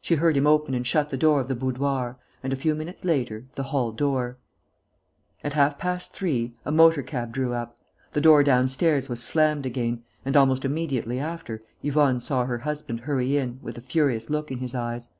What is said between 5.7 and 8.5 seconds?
past three, a motor cab drew up. The door